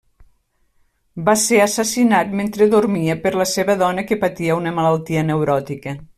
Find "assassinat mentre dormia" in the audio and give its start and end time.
1.65-3.19